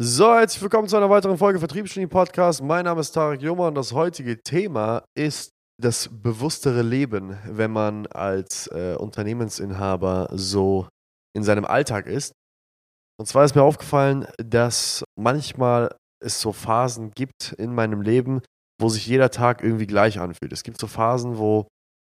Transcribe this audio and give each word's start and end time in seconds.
So, 0.00 0.32
herzlich 0.32 0.62
willkommen 0.62 0.86
zu 0.86 0.96
einer 0.96 1.10
weiteren 1.10 1.36
Folge 1.36 1.58
Vertriebsgenie 1.58 2.06
Podcast. 2.06 2.62
Mein 2.62 2.84
Name 2.84 3.00
ist 3.00 3.10
Tarek 3.10 3.42
Joma 3.42 3.66
und 3.66 3.74
das 3.74 3.92
heutige 3.92 4.40
Thema 4.40 5.02
ist 5.16 5.50
das 5.82 6.08
bewusstere 6.08 6.82
Leben, 6.82 7.36
wenn 7.44 7.72
man 7.72 8.06
als 8.06 8.68
äh, 8.68 8.94
Unternehmensinhaber 8.94 10.28
so 10.30 10.86
in 11.36 11.42
seinem 11.42 11.64
Alltag 11.64 12.06
ist. 12.06 12.30
Und 13.18 13.26
zwar 13.26 13.44
ist 13.44 13.56
mir 13.56 13.64
aufgefallen, 13.64 14.28
dass 14.36 15.02
manchmal 15.18 15.92
es 16.24 16.40
so 16.40 16.52
Phasen 16.52 17.10
gibt 17.10 17.52
in 17.58 17.74
meinem 17.74 18.00
Leben, 18.00 18.40
wo 18.80 18.88
sich 18.90 19.04
jeder 19.04 19.32
Tag 19.32 19.64
irgendwie 19.64 19.88
gleich 19.88 20.20
anfühlt. 20.20 20.52
Es 20.52 20.62
gibt 20.62 20.80
so 20.80 20.86
Phasen, 20.86 21.38
wo 21.38 21.66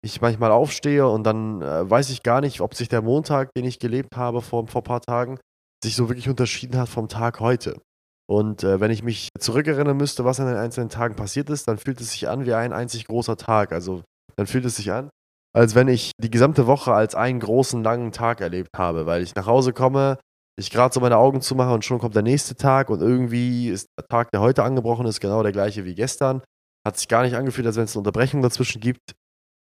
ich 0.03 0.19
manchmal 0.19 0.51
aufstehe 0.51 1.07
und 1.07 1.23
dann 1.23 1.61
äh, 1.61 1.89
weiß 1.89 2.09
ich 2.09 2.23
gar 2.23 2.41
nicht, 2.41 2.59
ob 2.59 2.75
sich 2.75 2.89
der 2.89 3.01
Montag, 3.01 3.51
den 3.55 3.63
ich 3.63 3.79
gelebt 3.79 4.17
habe 4.17 4.41
vor, 4.41 4.67
vor 4.67 4.81
ein 4.81 4.83
paar 4.83 5.01
Tagen, 5.01 5.39
sich 5.83 5.95
so 5.95 6.09
wirklich 6.09 6.29
unterschieden 6.29 6.77
hat 6.77 6.89
vom 6.89 7.07
Tag 7.07 7.39
heute. 7.39 7.81
Und 8.29 8.63
äh, 8.63 8.79
wenn 8.79 8.91
ich 8.91 9.01
mich 9.01 9.29
zurückerinnern 9.39 9.97
müsste, 9.97 10.23
was 10.23 10.39
an 10.39 10.47
den 10.47 10.57
einzelnen 10.57 10.89
Tagen 10.89 11.15
passiert 11.15 11.49
ist, 11.49 11.67
dann 11.67 11.77
fühlt 11.77 11.99
es 11.99 12.11
sich 12.11 12.29
an 12.29 12.45
wie 12.45 12.53
ein 12.53 12.73
einzig 12.73 13.05
großer 13.07 13.37
Tag. 13.37 13.71
Also 13.71 14.03
dann 14.35 14.45
fühlt 14.45 14.65
es 14.65 14.75
sich 14.75 14.91
an, 14.91 15.09
als 15.53 15.73
wenn 15.73 15.87
ich 15.87 16.11
die 16.21 16.29
gesamte 16.29 16.67
Woche 16.67 16.93
als 16.93 17.15
einen 17.15 17.39
großen, 17.39 17.83
langen 17.83 18.11
Tag 18.11 18.39
erlebt 18.39 18.77
habe, 18.77 19.05
weil 19.05 19.23
ich 19.23 19.33
nach 19.33 19.47
Hause 19.47 19.73
komme, 19.73 20.19
ich 20.59 20.69
gerade 20.69 20.93
so 20.93 20.99
meine 20.99 21.17
Augen 21.17 21.41
zumache 21.41 21.73
und 21.73 21.85
schon 21.85 21.99
kommt 21.99 22.15
der 22.15 22.21
nächste 22.21 22.55
Tag 22.55 22.89
und 22.89 23.01
irgendwie 23.01 23.69
ist 23.69 23.87
der 23.97 24.07
Tag, 24.07 24.29
der 24.31 24.41
heute 24.41 24.63
angebrochen 24.63 25.07
ist, 25.07 25.19
genau 25.19 25.41
der 25.41 25.51
gleiche 25.53 25.85
wie 25.85 25.95
gestern. 25.95 26.41
Hat 26.85 26.97
sich 26.97 27.07
gar 27.07 27.23
nicht 27.23 27.35
angefühlt, 27.35 27.65
als 27.65 27.77
wenn 27.77 27.85
es 27.85 27.95
eine 27.95 28.01
Unterbrechung 28.01 28.41
dazwischen 28.41 28.79
gibt. 28.79 29.15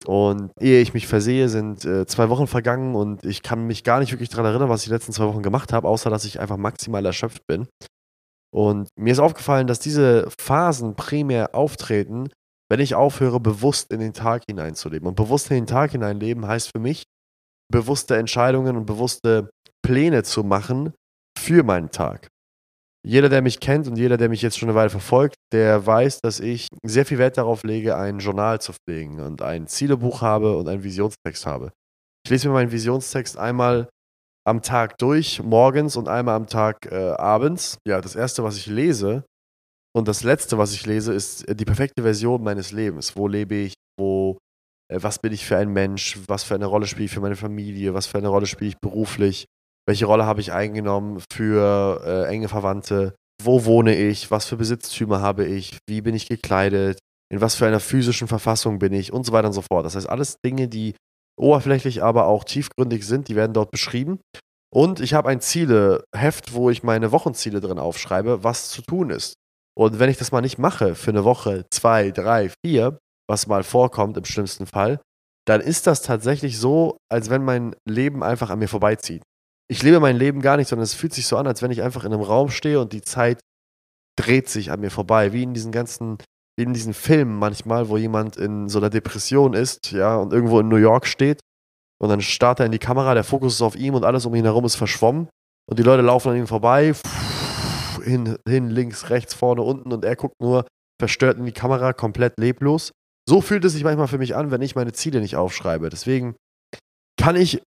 Und 0.05 0.51
ehe 0.59 0.81
ich 0.81 0.93
mich 0.93 1.07
versehe, 1.07 1.49
sind 1.49 1.83
äh, 1.83 2.05
zwei 2.05 2.29
Wochen 2.29 2.47
vergangen 2.47 2.95
und 2.95 3.25
ich 3.25 3.43
kann 3.43 3.67
mich 3.67 3.83
gar 3.83 3.99
nicht 3.99 4.11
wirklich 4.11 4.29
daran 4.29 4.45
erinnern, 4.45 4.69
was 4.69 4.81
ich 4.81 4.87
die 4.87 4.93
letzten 4.93 5.11
zwei 5.11 5.25
Wochen 5.25 5.43
gemacht 5.43 5.73
habe, 5.73 5.87
außer 5.87 6.09
dass 6.09 6.23
ich 6.23 6.39
einfach 6.39 6.57
maximal 6.57 7.05
erschöpft 7.05 7.45
bin. 7.47 7.67
Und 8.51 8.89
mir 8.97 9.11
ist 9.11 9.19
aufgefallen, 9.19 9.67
dass 9.67 9.79
diese 9.79 10.29
Phasen 10.39 10.95
primär 10.95 11.53
auftreten, 11.53 12.29
wenn 12.69 12.79
ich 12.79 12.95
aufhöre, 12.95 13.39
bewusst 13.39 13.91
in 13.91 13.99
den 13.99 14.13
Tag 14.13 14.43
hineinzuleben. 14.47 15.07
Und 15.07 15.15
bewusst 15.15 15.51
in 15.51 15.57
den 15.57 15.67
Tag 15.67 15.91
hineinleben 15.91 16.47
heißt 16.47 16.71
für 16.71 16.79
mich, 16.79 17.03
bewusste 17.71 18.17
Entscheidungen 18.17 18.77
und 18.77 18.85
bewusste 18.85 19.49
Pläne 19.85 20.23
zu 20.23 20.43
machen 20.43 20.93
für 21.37 21.63
meinen 21.63 21.91
Tag. 21.91 22.29
Jeder, 23.05 23.29
der 23.29 23.41
mich 23.41 23.59
kennt 23.59 23.87
und 23.87 23.97
jeder, 23.97 24.17
der 24.17 24.27
mich 24.27 24.41
jetzt 24.41 24.57
schon 24.57 24.69
eine 24.69 24.77
Weile 24.77 24.89
verfolgt, 24.89 25.35
der 25.53 25.85
weiß, 25.85 26.19
dass 26.21 26.39
ich 26.39 26.67
sehr 26.83 27.05
viel 27.05 27.17
Wert 27.17 27.37
darauf 27.37 27.63
lege, 27.63 27.95
ein 27.95 28.19
Journal 28.19 28.59
zu 28.59 28.73
pflegen 28.73 29.21
und 29.21 29.41
ein 29.41 29.67
Zielebuch 29.67 30.21
habe 30.21 30.57
und 30.57 30.67
einen 30.67 30.83
Visionstext 30.83 31.45
habe. 31.45 31.71
Ich 32.25 32.31
lese 32.31 32.49
mir 32.49 32.55
meinen 32.55 32.71
Visionstext 32.71 33.37
einmal 33.37 33.89
am 34.45 34.61
Tag 34.61 34.97
durch, 34.97 35.41
morgens 35.41 35.95
und 35.95 36.07
einmal 36.07 36.35
am 36.35 36.47
Tag 36.47 36.91
äh, 36.91 37.11
abends. 37.11 37.77
Ja, 37.87 38.01
das 38.01 38.15
erste, 38.15 38.43
was 38.43 38.57
ich 38.57 38.67
lese 38.67 39.23
und 39.95 40.07
das 40.07 40.23
letzte, 40.23 40.57
was 40.57 40.73
ich 40.73 40.85
lese, 40.85 41.13
ist 41.13 41.45
die 41.49 41.65
perfekte 41.65 42.03
Version 42.03 42.43
meines 42.43 42.71
Lebens. 42.71 43.15
Wo 43.15 43.27
lebe 43.27 43.55
ich? 43.55 43.73
Wo, 43.97 44.37
äh, 44.91 45.01
was 45.01 45.19
bin 45.19 45.31
ich 45.31 45.45
für 45.45 45.57
ein 45.57 45.69
Mensch? 45.69 46.19
Was 46.27 46.43
für 46.43 46.55
eine 46.55 46.65
Rolle 46.65 46.85
spiele 46.85 47.05
ich 47.05 47.11
für 47.11 47.21
meine 47.21 47.35
Familie? 47.37 47.93
Was 47.93 48.07
für 48.07 48.17
eine 48.17 48.27
Rolle 48.27 48.45
spiele 48.45 48.69
ich 48.69 48.77
beruflich? 48.79 49.45
Welche 49.87 50.05
Rolle 50.05 50.25
habe 50.25 50.41
ich 50.41 50.51
eingenommen 50.51 51.21
für 51.33 52.01
äh, 52.05 52.27
enge 52.29 52.47
Verwandte? 52.47 53.15
Wo 53.41 53.65
wohne 53.65 53.95
ich? 53.95 54.29
Was 54.29 54.45
für 54.45 54.57
Besitztümer 54.57 55.21
habe 55.21 55.45
ich? 55.45 55.77
Wie 55.87 56.01
bin 56.01 56.13
ich 56.13 56.27
gekleidet? 56.27 56.99
In 57.31 57.41
was 57.41 57.55
für 57.55 57.65
einer 57.65 57.79
physischen 57.79 58.27
Verfassung 58.27 58.79
bin 58.79 58.93
ich? 58.93 59.13
Und 59.13 59.25
so 59.25 59.31
weiter 59.31 59.47
und 59.47 59.53
so 59.53 59.61
fort. 59.63 59.85
Das 59.85 59.95
heißt, 59.95 60.09
alles 60.09 60.37
Dinge, 60.45 60.67
die 60.67 60.95
oberflächlich, 61.39 62.03
aber 62.03 62.27
auch 62.27 62.43
tiefgründig 62.43 63.05
sind, 63.05 63.29
die 63.29 63.35
werden 63.35 63.53
dort 63.53 63.71
beschrieben. 63.71 64.19
Und 64.71 64.99
ich 64.99 65.13
habe 65.13 65.29
ein 65.29 65.41
Zieleheft, 65.41 66.53
wo 66.53 66.69
ich 66.69 66.83
meine 66.83 67.11
Wochenziele 67.11 67.59
drin 67.59 67.79
aufschreibe, 67.79 68.43
was 68.43 68.69
zu 68.69 68.81
tun 68.83 69.09
ist. 69.09 69.33
Und 69.75 69.97
wenn 69.97 70.09
ich 70.09 70.17
das 70.17 70.31
mal 70.31 70.41
nicht 70.41 70.59
mache 70.59 70.93
für 70.93 71.11
eine 71.11 71.23
Woche, 71.23 71.65
zwei, 71.71 72.11
drei, 72.11 72.51
vier, 72.63 72.99
was 73.27 73.47
mal 73.47 73.63
vorkommt 73.63 74.17
im 74.17 74.25
schlimmsten 74.25 74.67
Fall, 74.67 74.99
dann 75.47 75.61
ist 75.61 75.87
das 75.87 76.01
tatsächlich 76.01 76.59
so, 76.59 76.97
als 77.09 77.29
wenn 77.31 77.43
mein 77.43 77.75
Leben 77.87 78.21
einfach 78.21 78.49
an 78.49 78.59
mir 78.59 78.67
vorbeizieht 78.67 79.23
ich 79.71 79.83
lebe 79.83 79.99
mein 79.99 80.17
Leben 80.17 80.41
gar 80.41 80.57
nicht, 80.57 80.67
sondern 80.67 80.83
es 80.83 80.93
fühlt 80.93 81.13
sich 81.13 81.27
so 81.27 81.37
an, 81.37 81.47
als 81.47 81.61
wenn 81.61 81.71
ich 81.71 81.81
einfach 81.81 82.03
in 82.03 82.13
einem 82.13 82.23
Raum 82.23 82.49
stehe 82.49 82.79
und 82.79 82.91
die 82.91 83.01
Zeit 83.01 83.39
dreht 84.17 84.49
sich 84.49 84.71
an 84.71 84.79
mir 84.79 84.89
vorbei, 84.89 85.31
wie 85.31 85.43
in 85.43 85.53
diesen 85.53 85.71
ganzen, 85.71 86.17
wie 86.57 86.63
in 86.63 86.73
diesen 86.73 86.93
Filmen 86.93 87.37
manchmal, 87.37 87.87
wo 87.87 87.97
jemand 87.97 88.35
in 88.35 88.67
so 88.67 88.79
einer 88.79 88.89
Depression 88.89 89.53
ist, 89.53 89.91
ja, 89.91 90.17
und 90.17 90.33
irgendwo 90.33 90.59
in 90.59 90.67
New 90.67 90.77
York 90.77 91.05
steht 91.05 91.39
und 92.01 92.09
dann 92.09 92.21
starrt 92.21 92.59
er 92.59 92.65
in 92.65 92.71
die 92.71 92.79
Kamera, 92.79 93.13
der 93.13 93.23
Fokus 93.23 93.53
ist 93.53 93.61
auf 93.61 93.75
ihm 93.75 93.93
und 93.93 94.03
alles 94.03 94.25
um 94.25 94.33
ihn 94.33 94.43
herum 94.43 94.65
ist 94.65 94.75
verschwommen 94.75 95.29
und 95.69 95.77
die 95.77 95.83
Leute 95.83 96.01
laufen 96.01 96.31
an 96.31 96.37
ihm 96.37 96.47
vorbei, 96.47 96.93
hin, 98.03 98.37
hin, 98.47 98.69
links, 98.69 99.09
rechts, 99.11 99.35
vorne, 99.35 99.61
unten 99.61 99.93
und 99.93 100.03
er 100.03 100.15
guckt 100.15 100.41
nur 100.41 100.65
verstört 100.99 101.37
in 101.37 101.45
die 101.45 101.51
Kamera, 101.51 101.93
komplett 101.93 102.33
leblos. 102.39 102.91
So 103.27 103.41
fühlt 103.41 103.63
es 103.63 103.73
sich 103.73 103.83
manchmal 103.83 104.07
für 104.07 104.17
mich 104.17 104.35
an, 104.35 104.49
wenn 104.49 104.61
ich 104.61 104.75
meine 104.75 104.91
Ziele 104.91 105.21
nicht 105.21 105.35
aufschreibe. 105.35 105.89
Deswegen 105.89 106.35
kann 107.17 107.35
ich 107.35 107.61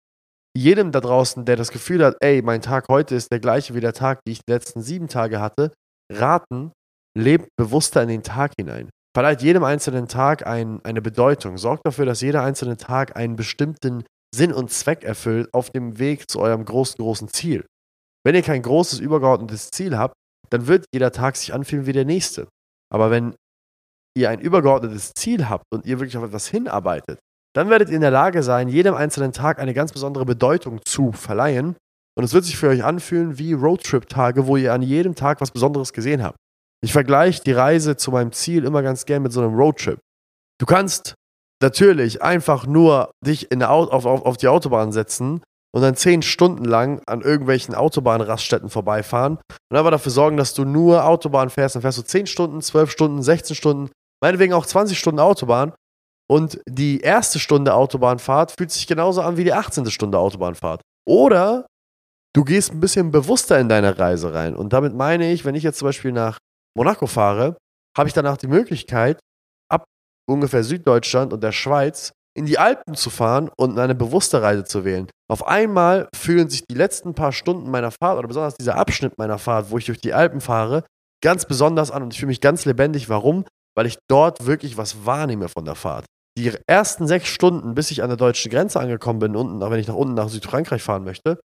jedem 0.56 0.92
da 0.92 1.00
draußen, 1.00 1.44
der 1.44 1.56
das 1.56 1.70
Gefühl 1.70 2.04
hat, 2.04 2.16
ey, 2.20 2.42
mein 2.42 2.62
Tag 2.62 2.86
heute 2.88 3.14
ist 3.14 3.30
der 3.30 3.40
gleiche 3.40 3.74
wie 3.74 3.80
der 3.80 3.92
Tag, 3.92 4.20
den 4.24 4.32
ich 4.32 4.40
die 4.46 4.52
letzten 4.52 4.82
sieben 4.82 5.08
Tage 5.08 5.40
hatte, 5.40 5.72
raten, 6.10 6.72
lebt 7.16 7.48
bewusster 7.56 8.02
in 8.02 8.08
den 8.08 8.22
Tag 8.22 8.52
hinein. 8.58 8.90
Verleiht 9.14 9.42
jedem 9.42 9.64
einzelnen 9.64 10.08
Tag 10.08 10.46
ein, 10.46 10.84
eine 10.84 11.02
Bedeutung. 11.02 11.58
Sorgt 11.58 11.86
dafür, 11.86 12.06
dass 12.06 12.20
jeder 12.20 12.42
einzelne 12.42 12.76
Tag 12.76 13.16
einen 13.16 13.36
bestimmten 13.36 14.04
Sinn 14.34 14.52
und 14.52 14.70
Zweck 14.70 15.04
erfüllt 15.04 15.52
auf 15.52 15.70
dem 15.70 15.98
Weg 15.98 16.30
zu 16.30 16.40
eurem 16.40 16.64
großen, 16.64 16.96
großen 16.98 17.28
Ziel. 17.28 17.64
Wenn 18.24 18.34
ihr 18.34 18.42
kein 18.42 18.62
großes, 18.62 19.00
übergeordnetes 19.00 19.70
Ziel 19.70 19.96
habt, 19.96 20.14
dann 20.50 20.66
wird 20.66 20.84
jeder 20.92 21.12
Tag 21.12 21.36
sich 21.36 21.54
anfühlen 21.54 21.86
wie 21.86 21.92
der 21.92 22.04
nächste. 22.04 22.48
Aber 22.92 23.10
wenn 23.10 23.34
ihr 24.16 24.30
ein 24.30 24.40
übergeordnetes 24.40 25.12
Ziel 25.14 25.48
habt 25.48 25.64
und 25.72 25.86
ihr 25.86 25.98
wirklich 25.98 26.16
auf 26.16 26.24
etwas 26.24 26.48
hinarbeitet, 26.48 27.18
dann 27.58 27.70
werdet 27.70 27.88
ihr 27.88 27.96
in 27.96 28.02
der 28.02 28.12
Lage 28.12 28.44
sein, 28.44 28.68
jedem 28.68 28.94
einzelnen 28.94 29.32
Tag 29.32 29.58
eine 29.58 29.74
ganz 29.74 29.90
besondere 29.90 30.24
Bedeutung 30.24 30.80
zu 30.84 31.10
verleihen. 31.10 31.74
Und 32.16 32.22
es 32.22 32.32
wird 32.32 32.44
sich 32.44 32.56
für 32.56 32.68
euch 32.68 32.84
anfühlen 32.84 33.36
wie 33.36 33.52
Roadtrip-Tage, 33.52 34.46
wo 34.46 34.56
ihr 34.56 34.72
an 34.72 34.80
jedem 34.80 35.16
Tag 35.16 35.40
was 35.40 35.50
Besonderes 35.50 35.92
gesehen 35.92 36.22
habt. 36.22 36.36
Ich 36.84 36.92
vergleiche 36.92 37.42
die 37.42 37.50
Reise 37.50 37.96
zu 37.96 38.12
meinem 38.12 38.30
Ziel 38.30 38.64
immer 38.64 38.82
ganz 38.82 39.06
gern 39.06 39.24
mit 39.24 39.32
so 39.32 39.40
einem 39.40 39.56
Roadtrip. 39.56 39.98
Du 40.60 40.66
kannst 40.66 41.14
natürlich 41.60 42.22
einfach 42.22 42.64
nur 42.64 43.10
dich 43.26 43.50
in 43.50 43.64
auf, 43.64 44.06
auf, 44.06 44.24
auf 44.24 44.36
die 44.36 44.46
Autobahn 44.46 44.92
setzen 44.92 45.42
und 45.74 45.82
dann 45.82 45.96
zehn 45.96 46.22
Stunden 46.22 46.64
lang 46.64 47.02
an 47.06 47.22
irgendwelchen 47.22 47.74
Autobahnraststätten 47.74 48.70
vorbeifahren 48.70 49.38
und 49.68 49.76
aber 49.76 49.90
dafür 49.90 50.12
sorgen, 50.12 50.36
dass 50.36 50.54
du 50.54 50.64
nur 50.64 51.04
Autobahn 51.04 51.50
fährst. 51.50 51.74
Dann 51.74 51.82
fährst 51.82 51.98
du 51.98 52.02
zehn 52.02 52.28
Stunden, 52.28 52.62
zwölf 52.62 52.92
Stunden, 52.92 53.20
16 53.20 53.56
Stunden, 53.56 53.90
meinetwegen 54.22 54.52
auch 54.52 54.64
20 54.64 54.96
Stunden 54.96 55.18
Autobahn 55.18 55.72
und 56.30 56.60
die 56.68 57.00
erste 57.00 57.38
Stunde 57.38 57.74
Autobahnfahrt 57.74 58.52
fühlt 58.52 58.70
sich 58.70 58.86
genauso 58.86 59.22
an 59.22 59.36
wie 59.36 59.44
die 59.44 59.52
18. 59.52 59.90
Stunde 59.90 60.18
Autobahnfahrt. 60.18 60.82
Oder 61.06 61.66
du 62.34 62.44
gehst 62.44 62.70
ein 62.70 62.80
bisschen 62.80 63.10
bewusster 63.10 63.58
in 63.58 63.68
deine 63.68 63.98
Reise 63.98 64.34
rein. 64.34 64.54
Und 64.54 64.74
damit 64.74 64.94
meine 64.94 65.32
ich, 65.32 65.46
wenn 65.46 65.54
ich 65.54 65.62
jetzt 65.62 65.78
zum 65.78 65.88
Beispiel 65.88 66.12
nach 66.12 66.38
Monaco 66.76 67.06
fahre, 67.06 67.56
habe 67.96 68.08
ich 68.08 68.14
danach 68.14 68.36
die 68.36 68.46
Möglichkeit, 68.46 69.18
ab 69.70 69.84
ungefähr 70.28 70.62
Süddeutschland 70.62 71.32
und 71.32 71.42
der 71.42 71.52
Schweiz 71.52 72.12
in 72.36 72.44
die 72.44 72.58
Alpen 72.58 72.94
zu 72.94 73.08
fahren 73.08 73.50
und 73.56 73.78
eine 73.78 73.94
bewusste 73.94 74.42
Reise 74.42 74.64
zu 74.64 74.84
wählen. 74.84 75.08
Auf 75.30 75.46
einmal 75.46 76.08
fühlen 76.14 76.50
sich 76.50 76.64
die 76.70 76.76
letzten 76.76 77.14
paar 77.14 77.32
Stunden 77.32 77.70
meiner 77.70 77.90
Fahrt 77.90 78.18
oder 78.18 78.28
besonders 78.28 78.54
dieser 78.54 78.76
Abschnitt 78.76 79.16
meiner 79.16 79.38
Fahrt, 79.38 79.70
wo 79.70 79.78
ich 79.78 79.86
durch 79.86 80.00
die 80.00 80.12
Alpen 80.12 80.40
fahre, 80.40 80.84
ganz 81.24 81.46
besonders 81.46 81.90
an 81.90 82.02
und 82.02 82.12
ich 82.12 82.20
fühle 82.20 82.28
mich 82.28 82.42
ganz 82.42 82.66
lebendig. 82.66 83.08
Warum? 83.08 83.44
Weil 83.74 83.86
ich 83.86 83.96
dort 84.08 84.46
wirklich 84.46 84.76
was 84.76 85.06
wahrnehme 85.06 85.48
von 85.48 85.64
der 85.64 85.74
Fahrt 85.74 86.04
die 86.42 86.52
ersten 86.66 87.06
sechs 87.06 87.28
Stunden, 87.28 87.74
bis 87.74 87.90
ich 87.90 88.02
an 88.02 88.08
der 88.08 88.16
deutschen 88.16 88.50
Grenze 88.50 88.80
angekommen 88.80 89.18
bin, 89.18 89.36
unten, 89.36 89.62
auch 89.62 89.70
wenn 89.70 89.80
ich 89.80 89.88
nach 89.88 89.94
unten 89.94 90.14
nach 90.14 90.28
Südfrankreich 90.28 90.82
fahren 90.82 91.04
möchte, 91.04 91.38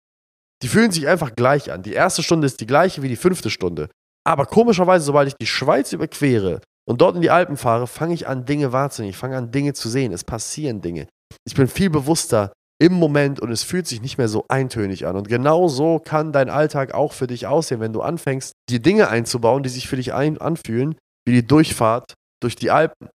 die 0.62 0.69
fühlen 0.69 0.91
sich 0.91 1.09
einfach 1.09 1.34
gleich 1.34 1.73
an. 1.73 1.83
Die 1.83 1.93
erste 1.93 2.23
Stunde 2.23 2.47
ist 2.47 2.61
die 2.61 2.67
gleiche 2.67 3.03
wie 3.03 3.09
die 3.09 3.17
fünfte 3.17 3.51
Stunde. 3.51 3.89
Aber 4.27 4.47
komischerweise, 4.47 5.04
sobald 5.04 5.28
ich 5.28 5.34
die 5.41 5.47
Schweiz 5.47 5.92
überquere 5.92 6.60
und 6.87 7.01
dort 7.01 7.16
in 7.16 7.22
die 7.22 7.31
Alpen 7.31 7.57
fahre, 7.57 7.87
fange 7.87 8.15
ich 8.15 8.28
an, 8.28 8.45
Dinge 8.45 8.72
wahrzunehmen. 8.72 9.10
Ich 9.10 9.16
fange 9.16 9.37
an, 9.37 9.51
Dinge 9.51 9.72
zu 9.72 9.89
sehen. 9.89 10.13
Es 10.13 10.25
passieren 10.25 10.83
Dinge. 10.83 11.07
Ich 11.47 11.54
bin 11.54 11.69
viel 11.69 11.91
bewusster 11.91 12.53
im 12.81 12.95
Moment 12.95 13.41
und 13.41 13.51
es 13.51 13.63
fühlt 13.63 13.86
sich 13.86 14.01
nicht 14.01 14.19
mehr 14.19 14.28
so 14.28 14.45
eintönig 14.48 15.07
an. 15.07 15.16
Und 15.16 15.28
genau 15.28 15.69
so 15.69 15.98
kann 15.98 16.33
dein 16.33 16.48
Alltag 16.48 16.95
auch 16.95 17.13
für 17.13 17.27
dich 17.27 17.47
aussehen, 17.47 17.81
wenn 17.81 17.93
du 17.93 18.01
anfängst, 18.01 18.53
die 18.69 18.81
Dinge 18.81 19.09
einzubauen, 19.09 19.63
die 19.63 19.69
sich 19.69 19.89
für 19.89 19.97
dich 19.97 20.15
ein 20.15 20.39
anfühlen, 20.39 20.97
wie 21.27 21.33
die 21.33 21.47
Durchfahrt 21.47 22.15
durch 22.43 22.57
die 22.57 22.71
Alpen. 22.71 23.09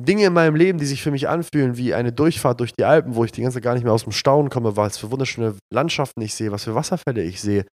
Dinge 0.00 0.26
in 0.26 0.32
meinem 0.32 0.56
Leben, 0.56 0.78
die 0.78 0.86
sich 0.86 1.02
für 1.02 1.10
mich 1.10 1.28
anfühlen, 1.28 1.76
wie 1.76 1.94
eine 1.94 2.12
Durchfahrt 2.12 2.60
durch 2.60 2.72
die 2.72 2.84
Alpen, 2.84 3.14
wo 3.14 3.24
ich 3.24 3.32
die 3.32 3.42
ganze 3.42 3.56
Zeit 3.56 3.62
gar 3.62 3.74
nicht 3.74 3.84
mehr 3.84 3.92
aus 3.92 4.04
dem 4.04 4.12
Staunen 4.12 4.50
komme, 4.50 4.76
was 4.76 4.98
für 4.98 5.10
wunderschöne 5.10 5.56
Landschaften 5.72 6.20
ich 6.20 6.34
sehe, 6.34 6.50
was 6.50 6.64
für 6.64 6.74
Wasserfälle 6.74 7.22
ich 7.22 7.40
sehe, 7.40 7.64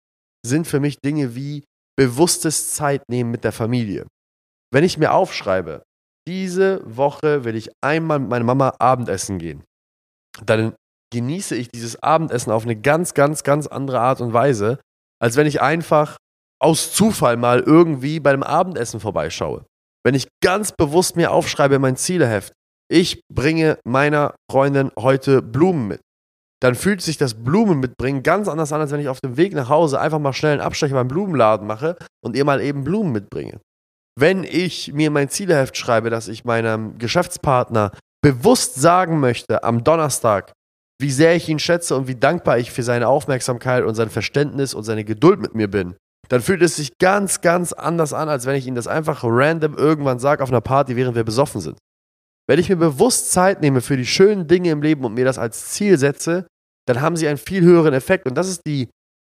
sind 0.45 0.68
für 0.68 0.79
mich 0.79 0.97
Dinge 1.03 1.35
wie 1.35 1.63
bewusstes 1.97 2.73
Zeitnehmen 2.73 3.31
mit 3.31 3.44
der 3.44 3.51
Familie. 3.51 4.06
Wenn 4.71 4.83
ich 4.83 4.97
mir 4.97 5.13
aufschreibe, 5.13 5.83
diese 6.27 6.81
Woche 6.85 7.44
will 7.44 7.56
ich 7.56 7.69
einmal 7.83 8.19
mit 8.19 8.29
meiner 8.29 8.45
Mama 8.45 8.75
Abendessen 8.79 9.39
gehen, 9.39 9.63
dann 10.45 10.75
genieße 11.12 11.56
ich 11.56 11.69
dieses 11.69 12.01
Abendessen 12.01 12.51
auf 12.51 12.63
eine 12.63 12.79
ganz, 12.79 13.13
ganz, 13.13 13.44
ganz 13.44 13.68
andere 13.68 14.00
Art 14.00 14.21
und 14.21 14.31
Weise, 14.31 14.79
als 15.19 15.35
wenn 15.35 15.47
ich 15.47 15.62
einfach 15.62 16.18
aus 16.62 16.94
Zufall 16.94 17.38
mal 17.38 17.59
irgendwie 17.59 18.19
bei 18.19 18.31
dem 18.31 18.44
Abendessen 18.44 19.00
vorbeischaue, 19.00 19.65
wenn 20.06 20.15
ich 20.15 20.27
ganz 20.44 20.71
bewusst 20.71 21.15
mir 21.15 21.31
aufschreibe 21.31 21.75
in 21.75 21.81
mein 21.81 21.95
Zieleheft, 21.95 22.53
ich 22.92 23.21
bringe 23.33 23.77
meiner 23.86 24.36
Freundin 24.51 24.92
heute 25.00 25.42
Blumen 25.42 25.88
mit, 25.88 26.01
dann 26.62 26.75
fühlt 26.75 27.01
sich 27.01 27.18
das 27.18 27.33
Blumen 27.33 27.80
mitbringen 27.80 28.21
ganz 28.21 28.48
anders 28.48 28.71
an, 28.71 28.81
als 28.81 28.92
wenn 28.92 29.00
ich 29.00 29.09
auf 29.09 29.21
dem 29.21 29.38
Weg 29.38 29.53
nach 29.53 29.69
Hause 29.69 30.00
einfach 30.00 30.19
mal 30.19 30.33
schnell 30.33 30.53
einen 30.53 30.62
Abstecher 30.62 30.94
beim 30.94 31.07
Blumenladen 31.07 31.65
mache 31.65 31.98
und 32.24 32.36
ihr 32.36 32.45
mal 32.45 32.62
eben 32.62 32.83
Blumen 32.83 33.12
mitbringe. 33.12 33.59
Wenn 34.19 34.44
ich 34.44 34.94
mir 34.94 35.09
mein 35.09 35.30
Zieleheft 35.30 35.77
schreibe, 35.77 36.09
dass 36.09 36.27
ich 36.27 36.45
meinem 36.45 36.97
Geschäftspartner 36.97 37.92
bewusst 38.21 38.75
sagen 38.75 39.19
möchte 39.19 39.63
am 39.63 39.83
Donnerstag, 39.83 40.54
wie 41.01 41.12
sehr 41.12 41.36
ich 41.36 41.50
ihn 41.50 41.57
schätze 41.57 41.95
und 41.95 42.07
wie 42.07 42.15
dankbar 42.15 42.59
ich 42.59 42.71
für 42.71 42.83
seine 42.83 43.07
Aufmerksamkeit 43.07 43.83
und 43.83 43.95
sein 43.95 44.12
Verständnis 44.12 44.75
und 44.75 44.83
seine 44.83 45.04
Geduld 45.04 45.39
mit 45.39 45.56
mir 45.56 45.68
bin, 45.68 45.95
dann 46.29 46.41
fühlt 46.41 46.62
es 46.62 46.77
sich 46.77 46.97
ganz, 46.97 47.41
ganz 47.41 47.73
anders 47.73 48.13
an, 48.13 48.29
als 48.29 48.45
wenn 48.45 48.56
ich 48.56 48.68
ihm 48.68 48.75
das 48.75 48.88
einfach 48.88 49.23
random 49.23 49.75
irgendwann 49.75 50.19
sage 50.19 50.44
auf 50.44 50.50
einer 50.50 50.62
Party, 50.62 50.95
während 50.95 51.15
wir 51.15 51.23
besoffen 51.23 51.62
sind. 51.62 51.77
Wenn 52.47 52.59
ich 52.59 52.69
mir 52.69 52.77
bewusst 52.77 53.31
Zeit 53.31 53.62
nehme 53.62 53.81
für 53.81 53.97
die 53.97 54.06
schönen 54.06 54.47
Dinge 54.47 54.71
im 54.71 54.81
Leben 54.81 55.06
und 55.06 55.13
mir 55.13 55.25
das 55.25 55.38
als 55.38 55.69
Ziel 55.69 55.97
setze, 55.97 56.47
dann 56.88 57.01
haben 57.01 57.15
sie 57.15 57.27
einen 57.27 57.38
viel 57.38 57.63
höheren 57.63 57.94
Effekt. 57.94 58.27
Und 58.27 58.35
das 58.35 58.50
ist 58.50 58.62
die, 58.65 58.89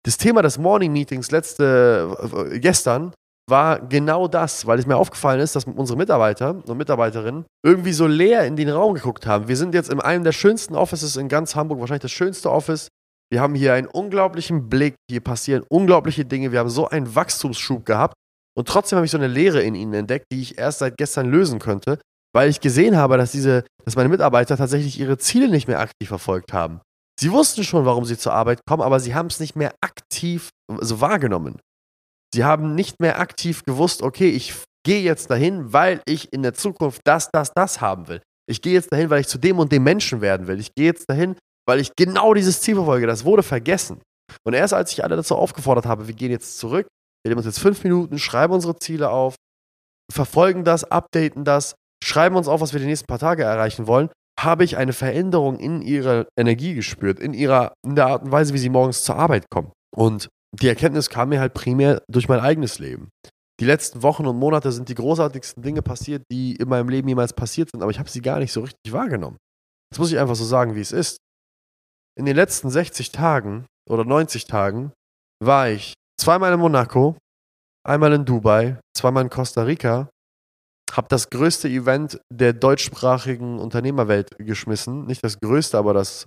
das 0.05 0.17
Thema 0.17 0.43
des 0.43 0.59
Morning 0.59 0.93
Meetings 0.93 1.31
letzte, 1.31 2.17
äh, 2.51 2.59
gestern, 2.59 3.13
war 3.51 3.81
genau 3.81 4.29
das, 4.29 4.67
weil 4.67 4.79
es 4.79 4.87
mir 4.87 4.97
aufgefallen 4.97 5.41
ist, 5.41 5.57
dass 5.57 5.65
unsere 5.65 5.99
Mitarbeiter 5.99 6.63
und 6.67 6.79
Mitarbeiterinnen 6.79 7.45
irgendwie 7.65 7.93
so 7.93 8.07
leer 8.07 8.47
in 8.47 8.57
den 8.57 8.69
Raum 8.69 8.95
geguckt 8.95 9.27
haben. 9.27 9.49
Wir 9.49 9.57
sind 9.57 9.75
jetzt 9.75 9.91
in 9.91 10.01
einem 10.01 10.25
der 10.25 10.33
schönsten 10.33 10.75
Offices 10.77 11.17
in 11.17 11.29
ganz 11.29 11.55
Hamburg, 11.57 11.81
wahrscheinlich 11.81 12.03
das 12.03 12.13
schönste 12.13 12.51
Office. 12.51 12.89
Wir 13.33 13.41
haben 13.41 13.55
hier 13.55 13.73
einen 13.73 13.87
unglaublichen 13.87 14.69
Blick, 14.69 14.97
hier 15.11 15.23
passieren 15.23 15.65
unglaubliche 15.71 16.27
Dinge, 16.27 16.53
wir 16.53 16.59
haben 16.59 16.69
so 16.69 16.89
einen 16.89 17.15
Wachstumsschub 17.15 17.87
gehabt 17.87 18.13
und 18.55 18.69
trotzdem 18.69 18.97
habe 18.97 19.07
ich 19.07 19.11
so 19.11 19.17
eine 19.17 19.27
Leere 19.27 19.63
in 19.63 19.75
ihnen 19.75 19.95
entdeckt, 19.95 20.27
die 20.31 20.43
ich 20.43 20.59
erst 20.59 20.81
seit 20.81 20.99
gestern 20.99 21.31
lösen 21.31 21.59
könnte, 21.59 21.99
weil 22.35 22.51
ich 22.51 22.61
gesehen 22.61 22.95
habe, 22.95 23.17
dass 23.17 23.33
diese, 23.33 23.65
dass 23.87 23.97
meine 23.97 24.11
Mitarbeiter 24.11 24.59
tatsächlich 24.59 25.01
ihre 25.01 25.17
Ziele 25.17 25.49
nicht 25.49 25.67
mehr 25.67 25.81
aktiv 25.81 26.09
verfolgt 26.09 26.53
haben. 26.53 26.83
Sie 27.19 27.33
wussten 27.33 27.65
schon, 27.65 27.87
warum 27.87 28.05
sie 28.05 28.19
zur 28.19 28.35
Arbeit 28.35 28.61
kommen, 28.69 28.83
aber 28.83 29.01
sie 29.01 29.15
haben 29.15 29.29
es 29.29 29.41
nicht 29.41 29.57
mehr 29.57 29.73
aktiv 29.81 30.51
so 30.81 31.01
wahrgenommen. 31.01 31.59
Sie 32.35 32.45
haben 32.45 32.75
nicht 32.75 33.01
mehr 33.01 33.19
aktiv 33.19 33.63
gewusst, 33.65 34.03
okay, 34.03 34.29
ich 34.29 34.53
gehe 34.85 35.01
jetzt 35.01 35.31
dahin, 35.31 35.73
weil 35.73 36.03
ich 36.05 36.31
in 36.35 36.43
der 36.43 36.53
Zukunft 36.53 37.01
das, 37.05 37.31
das, 37.33 37.51
das 37.55 37.81
haben 37.81 38.09
will. 38.09 38.21
Ich 38.47 38.61
gehe 38.61 38.75
jetzt 38.75 38.93
dahin, 38.93 39.09
weil 39.09 39.23
ich 39.23 39.29
zu 39.29 39.39
dem 39.39 39.59
und 39.59 39.73
dem 39.73 39.85
Menschen 39.85 40.21
werden 40.21 40.49
will. 40.49 40.61
Ich 40.61 40.75
gehe 40.75 40.85
jetzt 40.85 41.09
dahin, 41.09 41.37
weil 41.67 41.81
ich 41.81 41.95
genau 41.97 42.35
dieses 42.35 42.61
Ziel 42.61 42.77
verfolge. 42.77 43.07
Das 43.07 43.25
wurde 43.25 43.43
vergessen. 43.43 44.01
Und 44.45 44.55
erst 44.55 44.75
als 44.75 44.93
ich 44.93 45.05
alle 45.05 45.17
dazu 45.17 45.37
aufgefordert 45.37 45.87
habe, 45.87 46.09
wir 46.09 46.15
gehen 46.15 46.31
jetzt 46.31 46.59
zurück, 46.59 46.87
wir 47.25 47.31
nehmen 47.31 47.39
uns 47.39 47.47
jetzt 47.47 47.61
fünf 47.61 47.85
Minuten, 47.85 48.19
schreiben 48.19 48.53
unsere 48.53 48.77
Ziele 48.77 49.11
auf, 49.11 49.35
verfolgen 50.13 50.65
das, 50.65 50.85
updaten 50.85 51.45
das, 51.45 51.75
schreiben 52.03 52.37
uns 52.37 52.49
auf, 52.49 52.61
was 52.61 52.73
wir 52.73 52.81
die 52.81 52.87
nächsten 52.87 53.07
paar 53.07 53.19
Tage 53.19 53.45
erreichen 53.45 53.87
wollen, 53.87 54.11
habe 54.41 54.65
ich 54.65 54.77
eine 54.77 54.93
Veränderung 54.93 55.59
in 55.59 55.83
ihrer 55.83 56.27
Energie 56.39 56.75
gespürt, 56.75 57.21
in 57.21 57.35
ihrer, 57.35 57.75
in 57.87 57.95
der 57.95 58.07
Art 58.07 58.23
und 58.23 58.33
Weise, 58.33 58.55
wie 58.55 58.59
sie 58.59 58.71
morgens 58.71 59.05
zur 59.05 59.17
Arbeit 59.17 59.45
kommen. 59.51 59.71
Und 59.95 60.29
die 60.59 60.69
Erkenntnis 60.69 61.11
kam 61.11 61.29
mir 61.29 61.41
halt 61.41 61.55
primär 61.55 62.03
durch 62.11 62.29
mein 62.29 62.41
eigenes 62.41 62.79
Leben. 62.79 63.11
Die 63.61 63.65
letzten 63.65 64.03
Wochen 64.03 64.27
und 64.27 64.39
Monate 64.39 64.73
sind 64.73 64.89
die 64.89 64.95
großartigsten 64.95 65.63
Dinge 65.63 65.83
passiert, 65.83 66.25
die 66.33 66.57
in 66.57 66.69
meinem 66.69 66.89
Leben 66.89 67.09
jemals 67.09 67.33
passiert 67.33 67.71
sind, 67.71 67.83
aber 67.83 67.91
ich 67.91 67.99
habe 67.99 68.11
sie 68.11 68.23
gar 68.23 68.39
nicht 68.39 68.53
so 68.53 68.63
richtig 68.63 68.93
wahrgenommen. 68.93 69.37
Das 69.91 69.99
muss 69.99 70.11
ich 70.11 70.19
einfach 70.19 70.35
so 70.35 70.45
sagen, 70.45 70.75
wie 70.75 70.81
es 70.81 70.91
ist. 70.91 71.19
In 72.19 72.27
den 72.27 72.37
letzten 72.37 72.71
60 72.71 73.11
Tagen 73.11 73.67
oder 73.89 74.05
90 74.05 74.47
Tagen 74.47 74.93
war 75.43 75.71
ich 75.71 75.95
zweimal 76.21 76.53
in 76.53 76.61
Monaco, 76.61 77.17
einmal 77.87 78.13
in 78.13 78.25
Dubai, 78.25 78.79
zweimal 78.97 79.25
in 79.25 79.31
Costa 79.31 79.63
Rica, 79.63 80.11
habe 80.93 81.09
das 81.09 81.31
größte 81.31 81.69
Event 81.69 82.21
der 82.31 82.53
deutschsprachigen 82.53 83.59
Unternehmerwelt 83.59 84.29
geschmissen. 84.39 85.07
Nicht 85.07 85.25
das 85.25 85.41
größte, 85.41 85.79
aber 85.79 85.95
das 85.95 86.27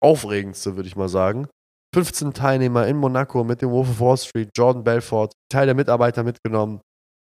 aufregendste, 0.00 0.76
würde 0.76 0.88
ich 0.88 0.96
mal 0.96 1.08
sagen. 1.08 1.48
15 1.94 2.32
Teilnehmer 2.32 2.86
in 2.86 2.96
Monaco 2.96 3.42
mit 3.42 3.60
dem 3.60 3.70
Wolf 3.70 3.90
of 3.90 4.00
Wall 4.00 4.16
Street, 4.16 4.50
Jordan 4.56 4.84
Belfort, 4.84 5.32
Teil 5.50 5.66
der 5.66 5.74
Mitarbeiter 5.74 6.22
mitgenommen, 6.22 6.80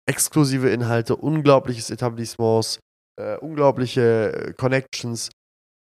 exklusive 0.06 0.68
Inhalte, 0.68 1.16
unglaubliches 1.16 1.90
Etablissements, 1.90 2.80
äh, 3.18 3.36
unglaubliche 3.38 4.32
äh, 4.32 4.52
Connections 4.54 5.30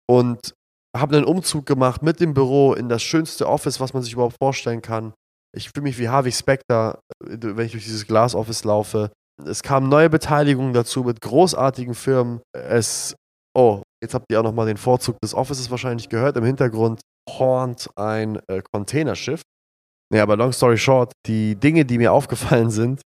und 0.07 0.53
habe 0.95 1.15
einen 1.15 1.25
Umzug 1.25 1.65
gemacht 1.65 2.01
mit 2.01 2.19
dem 2.19 2.33
Büro 2.33 2.73
in 2.73 2.89
das 2.89 3.03
schönste 3.03 3.47
Office, 3.47 3.79
was 3.79 3.93
man 3.93 4.03
sich 4.03 4.13
überhaupt 4.13 4.37
vorstellen 4.41 4.81
kann. 4.81 5.13
Ich 5.55 5.69
fühle 5.69 5.83
mich 5.83 5.97
wie 5.99 6.09
Harvey 6.09 6.31
Specter, 6.31 6.99
äh, 7.23 7.37
wenn 7.41 7.65
ich 7.65 7.71
durch 7.71 7.85
dieses 7.85 8.07
Glas-Office 8.07 8.63
laufe. 8.63 9.11
Es 9.45 9.63
kamen 9.63 9.89
neue 9.89 10.09
Beteiligungen 10.09 10.73
dazu 10.73 11.03
mit 11.03 11.21
großartigen 11.21 11.95
Firmen. 11.95 12.41
Es, 12.53 13.15
oh, 13.55 13.83
jetzt 14.03 14.13
habt 14.13 14.25
ihr 14.29 14.39
auch 14.39 14.43
nochmal 14.43 14.67
den 14.67 14.77
Vorzug 14.77 15.17
des 15.21 15.33
Offices 15.33 15.71
wahrscheinlich 15.71 16.09
gehört. 16.09 16.37
Im 16.37 16.43
Hintergrund 16.43 17.01
hornt 17.29 17.89
ein 17.95 18.39
äh, 18.47 18.61
Containerschiff. 18.73 19.41
Ja, 20.13 20.23
aber 20.23 20.35
long 20.37 20.51
story 20.51 20.77
short, 20.77 21.13
die 21.27 21.55
Dinge, 21.55 21.85
die 21.85 21.97
mir 21.97 22.11
aufgefallen 22.13 22.69
sind, 22.69 23.01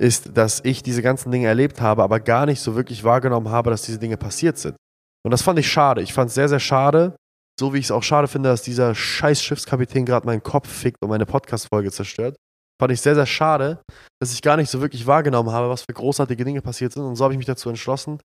ist, 0.00 0.36
dass 0.36 0.60
ich 0.64 0.82
diese 0.82 1.02
ganzen 1.02 1.30
Dinge 1.30 1.46
erlebt 1.46 1.80
habe, 1.80 2.02
aber 2.02 2.20
gar 2.20 2.46
nicht 2.46 2.60
so 2.60 2.74
wirklich 2.74 3.04
wahrgenommen 3.04 3.48
habe, 3.48 3.70
dass 3.70 3.82
diese 3.82 3.98
Dinge 3.98 4.16
passiert 4.16 4.58
sind. 4.58 4.76
Und 5.24 5.30
das 5.30 5.42
fand 5.42 5.58
ich 5.58 5.70
schade. 5.70 6.02
Ich 6.02 6.12
fand 6.12 6.28
es 6.28 6.34
sehr, 6.34 6.48
sehr 6.48 6.60
schade. 6.60 7.16
So 7.58 7.72
wie 7.72 7.78
ich 7.78 7.86
es 7.86 7.90
auch 7.90 8.02
schade 8.02 8.28
finde, 8.28 8.48
dass 8.48 8.62
dieser 8.62 8.94
scheiß 8.94 9.42
Schiffskapitän 9.42 10.04
gerade 10.04 10.26
meinen 10.26 10.42
Kopf 10.42 10.68
fickt 10.68 10.98
und 11.02 11.08
meine 11.08 11.26
Podcast-Folge 11.26 11.92
zerstört. 11.92 12.36
Fand 12.80 12.92
ich 12.92 13.00
sehr, 13.00 13.14
sehr 13.14 13.26
schade, 13.26 13.80
dass 14.20 14.32
ich 14.32 14.42
gar 14.42 14.56
nicht 14.56 14.68
so 14.68 14.80
wirklich 14.80 15.06
wahrgenommen 15.06 15.52
habe, 15.52 15.68
was 15.68 15.82
für 15.82 15.94
großartige 15.94 16.44
Dinge 16.44 16.60
passiert 16.60 16.92
sind. 16.92 17.04
Und 17.04 17.14
so 17.14 17.22
habe 17.22 17.32
ich 17.32 17.38
mich 17.38 17.46
dazu 17.46 17.68
entschlossen, 17.68 18.18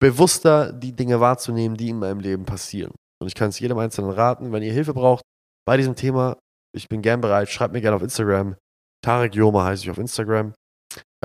bewusster 0.00 0.72
die 0.72 0.96
Dinge 0.96 1.20
wahrzunehmen, 1.20 1.76
die 1.76 1.90
in 1.90 1.98
meinem 1.98 2.20
Leben 2.20 2.46
passieren. 2.46 2.92
Und 3.20 3.28
ich 3.28 3.34
kann 3.34 3.50
es 3.50 3.58
jedem 3.58 3.78
Einzelnen 3.78 4.10
raten, 4.10 4.52
wenn 4.52 4.62
ihr 4.62 4.72
Hilfe 4.72 4.94
braucht 4.94 5.22
bei 5.66 5.76
diesem 5.76 5.94
Thema, 5.94 6.38
ich 6.74 6.88
bin 6.88 7.02
gern 7.02 7.20
bereit, 7.20 7.50
schreibt 7.50 7.74
mir 7.74 7.80
gerne 7.80 7.96
auf 7.96 8.02
Instagram. 8.02 8.56
Tarek 9.04 9.34
Joma 9.34 9.64
heiße 9.64 9.84
ich 9.84 9.90
auf 9.90 9.98
Instagram. 9.98 10.54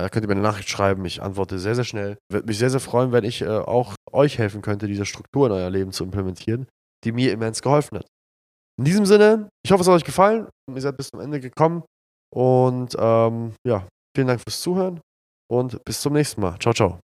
Da 0.01 0.09
könnt 0.09 0.25
ihr 0.25 0.27
mir 0.27 0.33
eine 0.33 0.41
Nachricht 0.41 0.69
schreiben. 0.69 1.05
Ich 1.05 1.21
antworte 1.21 1.59
sehr, 1.59 1.75
sehr 1.75 1.83
schnell. 1.83 2.17
Würde 2.31 2.47
mich 2.47 2.57
sehr, 2.57 2.69
sehr 2.69 2.79
freuen, 2.79 3.11
wenn 3.11 3.23
ich 3.23 3.41
äh, 3.41 3.47
auch 3.47 3.95
euch 4.11 4.37
helfen 4.37 4.61
könnte, 4.61 4.87
diese 4.87 5.05
Struktur 5.05 5.47
in 5.47 5.53
euer 5.53 5.69
Leben 5.69 5.91
zu 5.91 6.03
implementieren, 6.03 6.67
die 7.03 7.11
mir 7.11 7.31
immens 7.31 7.61
geholfen 7.61 7.99
hat. 7.99 8.07
In 8.79 8.85
diesem 8.85 9.05
Sinne, 9.05 9.49
ich 9.63 9.71
hoffe, 9.71 9.81
es 9.81 9.87
hat 9.87 9.95
euch 9.95 10.03
gefallen. 10.03 10.47
Ihr 10.73 10.81
seid 10.81 10.97
bis 10.97 11.09
zum 11.09 11.19
Ende 11.19 11.39
gekommen. 11.39 11.83
Und 12.33 12.95
ähm, 12.97 13.53
ja, 13.67 13.87
vielen 14.15 14.27
Dank 14.27 14.41
fürs 14.41 14.61
Zuhören 14.61 15.01
und 15.51 15.83
bis 15.83 16.01
zum 16.01 16.13
nächsten 16.13 16.41
Mal. 16.41 16.57
Ciao, 16.59 16.73
ciao. 16.73 17.10